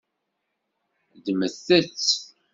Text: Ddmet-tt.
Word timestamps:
Ddmet-tt. 1.17 2.09